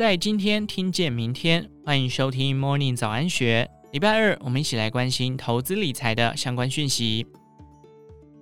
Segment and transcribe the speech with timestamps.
[0.00, 3.70] 在今天听见明天，欢迎收听 Morning 早安学。
[3.92, 7.26] 礼拜二，我们一起来关心投资理财的相关讯息。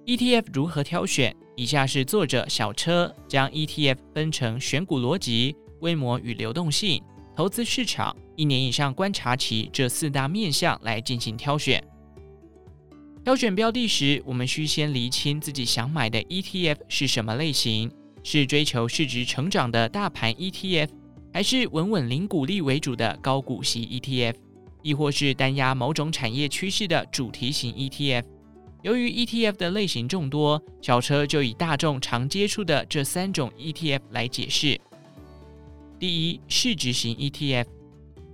[0.07, 1.35] ETF 如何挑选？
[1.57, 7.03] 以下是作者小车将 ETF 分成选股逻辑、规模与流动性、
[7.35, 11.83] 投资市场、一年以上观察期这四大面向来进行挑选。
[13.25, 17.91] 挑选标的时，我们需先厘清自己想买的 ETF 是什么类型，
[18.23, 20.91] 是追求市值成长的大盘 ETF，
[21.39, 24.35] 还是稳稳领股利为主的高股息 ETF？
[24.83, 28.25] 亦或是单押某种产业趋势的主题型 ETF。
[28.83, 34.81] 由于 ETF 的类型众多，小车就以大众常接触的这三种 ETF 来解释。
[36.01, 37.67] 第一，市值型 ETF，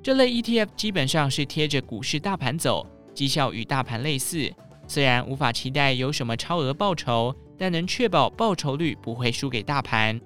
[0.03, 4.51] 这类 ETF 基本上是贴着股市大盘走，绩效与大盘类似。
[4.89, 10.19] 虽然无法期待有什么超额报酬，但能确保报酬率不会输给大盘。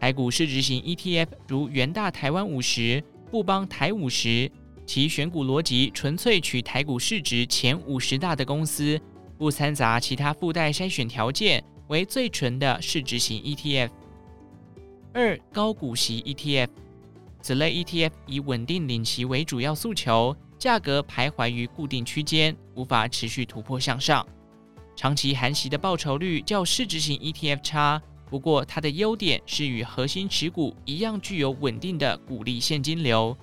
[0.00, 4.50] 台股市值型 ETF 如元大台湾五十、富邦台五十。
[4.86, 8.98] 其选股逻辑纯粹取台股市值前五十大的公司，
[9.36, 13.90] 不掺杂其他附带筛选条件，为最纯的市值型 ETF。
[15.12, 16.68] 二、高股息 ETF，
[17.42, 24.26] 此类 ETF 以稳定领息为主要诉求，价格徘徊于固定区间，无法持续突破向上。
[24.96, 33.36] 长期含息的报酬率较市值型 ETF 差，不过它的优点是与核心持股一样，具有稳定的股利现金流。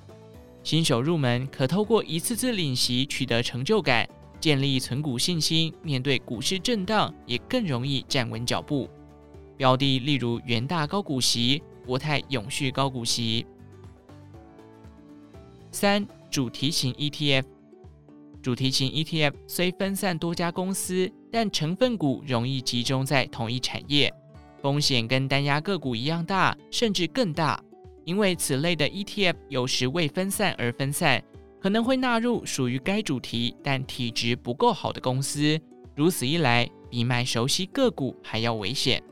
[0.64, 4.08] 新手入门可透过一次次领息取得成就感，
[4.39, 8.89] 建立存股信心，面对股市震荡也更容易站稳脚步。
[9.58, 13.45] 标的例如元大高股息、国泰永续高股息。
[15.72, 17.44] 三、主题型 ETF，
[18.41, 24.13] 主题型 ETF 虽分散多家公司，但成分股容易集中在同一产业，
[24.66, 27.64] 风险跟单压个股一样大，甚至更大。
[28.04, 31.24] 因为此类的 ETF 有时为分散而分散，
[31.62, 35.62] 可能会纳入属于该主题但体质不够好的公司，
[35.96, 39.04] 如此一来，比买熟悉个股还要危险。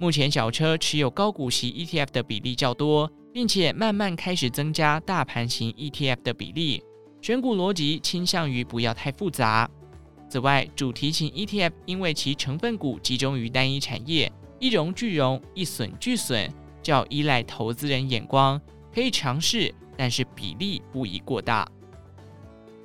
[0.00, 6.82] 目前小车持有高股息 ETF 的比例较多，并且慢慢开始增加大盘型 ETF 的比例，
[7.22, 9.70] 选股逻辑倾向于不要太复杂。
[10.28, 14.32] 此外，主题型 ETF 因为其成分股集中于单一产业，
[14.64, 16.50] 一荣俱荣，一损俱损。
[16.82, 18.58] 较依赖投资人眼光，
[18.94, 21.68] 可以尝试，但是比例不宜过大。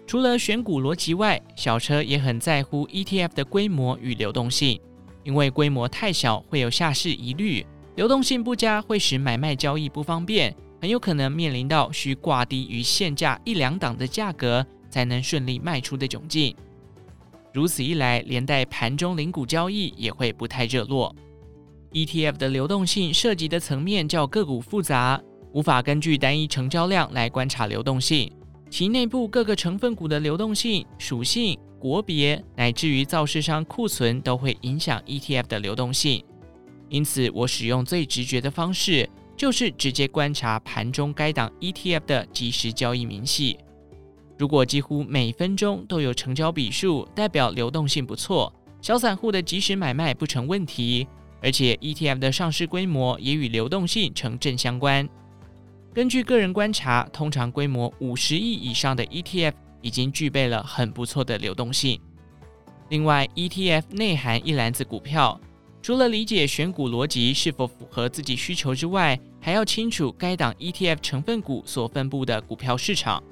[0.05, 4.77] 除了选股逻辑外，小车也很在乎 ETF 的规模与流动性，
[5.23, 7.65] 因为规模太小会有下市疑虑，
[7.95, 16.53] 流动性不佳会使买卖交易不方便，很有可能面临到需挂低于现价一两档的价格才能顺利卖出的窘境。
[17.53, 21.15] 如此一来，连带盘中领股交易也会不太热络。
[21.93, 25.19] ETF 的流动性涉及的层面较个股复杂，
[25.53, 28.31] 无法根据单一成交量来观察流动性。
[28.69, 36.23] 其内部各个成分股的流动性、属性、国别，乃至于造市商库存，都会影响 ETF 的流动性。
[36.89, 43.57] 因此，我使用最直觉的方式，就是直接观察盘中该档 ETF 的即时交易明细。
[44.37, 51.07] 如果几乎每分钟都有成交笔数，代表流动性不错，小散户的即时买卖不成问题。
[51.41, 55.07] 而且 ETF 的上市规模也与流动性成正相关。
[55.93, 61.99] 根据个人观察，通常规模五十亿以上的 ETF 已经具备了很不错的流动性。
[62.89, 65.39] 另外，ETF 内含一篮子股票，
[65.81, 73.23] 除了理解选股逻辑是否符合自己需求之外，还要清楚该档 ETF 成分股所分布的股票市场。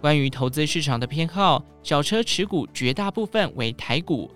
[0.00, 4.30] 关于投资市场的偏好，小车持股绝大部分为台股。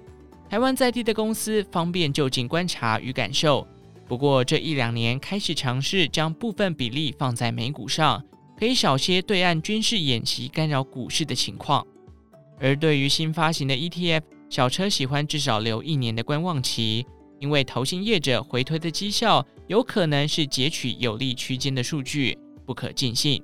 [0.54, 3.66] 台湾在地的公司方便就近观察与感受，
[4.06, 8.24] 不过这一两年开始尝试将部分比例放在美股上，
[8.56, 11.84] 可以少些对岸军事演习干扰股市的情况。
[12.60, 17.04] 而对于新发行的 ETF，小车喜欢至少留一年的观望期，
[17.40, 23.42] 因为投信业者回推的绩效有可能是截取有利区间的数据，不可尽信，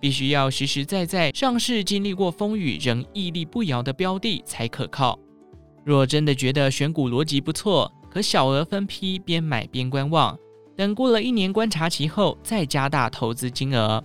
[0.00, 5.18] 必须要实实在在上市经历过风雨仍屹立不摇的标的才可靠。
[5.84, 10.38] 若真的觉得选股逻辑不错，可小额分批边买边观望，
[10.76, 14.02] 等过了一年观察期后再加大投资金额。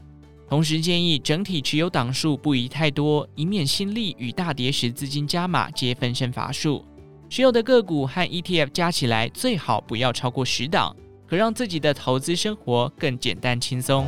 [0.47, 6.85] 同时建议整体持有档数不宜太多，以免新力与大跌时资金加码皆分身乏术。
[7.27, 10.95] 持有的个股和 ETF 加起来最好不要超过十档，
[11.27, 14.07] 可让自己的投资生活更简单轻松。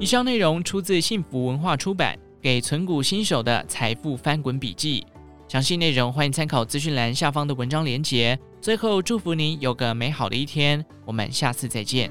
[0.00, 2.18] 以上内容出自幸福文化出版。
[2.42, 5.06] 给存股新手的财富翻滚笔记，
[5.46, 8.36] 详细内容欢迎参考资讯栏下方的文章连接。
[8.60, 12.10] 最后，祝福您有个美好的一天，我们下次再见。